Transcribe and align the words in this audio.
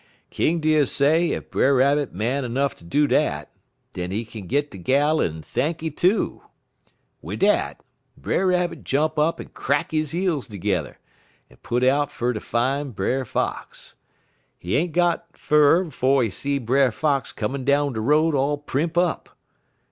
"King 0.31 0.59
Deer 0.59 0.87
say 0.87 1.31
ef 1.31 1.51
Brer 1.51 1.75
Rabbit 1.75 2.11
man 2.11 2.51
'nuff 2.51 2.73
ter 2.75 2.83
do 2.87 3.05
dat, 3.05 3.51
den 3.93 4.09
he 4.09 4.25
kin 4.25 4.47
git 4.47 4.71
de 4.71 4.79
gal 4.79 5.21
en 5.21 5.43
thanky, 5.43 5.95
too. 5.95 6.41
Wid 7.21 7.41
dat, 7.41 7.83
Brer 8.17 8.47
Rabbit 8.47 8.83
jump 8.83 9.19
up 9.19 9.39
en 9.39 9.49
crack 9.49 9.91
he 9.91 10.01
heels 10.03 10.47
tergedder, 10.47 10.95
en 11.51 11.57
put 11.57 11.83
out 11.83 12.09
fer 12.11 12.33
ter 12.33 12.39
fine 12.39 12.89
Brer 12.89 13.25
Fox. 13.25 13.93
He 14.57 14.75
ain't 14.75 14.93
git 14.93 15.21
fur 15.33 15.87
'fo' 15.91 16.21
he 16.21 16.31
see 16.31 16.57
Brer 16.57 16.91
Fox 16.91 17.31
comin' 17.31 17.63
down 17.63 17.93
de 17.93 18.01
road 18.01 18.33
all 18.33 18.57
primp 18.57 18.97
up. 18.97 19.29